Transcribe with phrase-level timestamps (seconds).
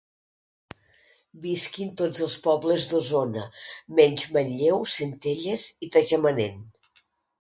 [1.43, 3.43] Visquin tots els pobles d'Osona,
[4.01, 6.61] menys Manlleu, Centelles i Tagamanent.